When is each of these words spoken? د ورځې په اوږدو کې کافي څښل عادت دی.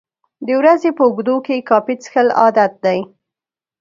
د 0.45 0.47
ورځې 0.59 0.89
په 0.97 1.03
اوږدو 1.07 1.35
کې 1.45 1.65
کافي 1.69 1.95
څښل 2.01 2.27
عادت 2.39 2.71
دی. 2.85 2.99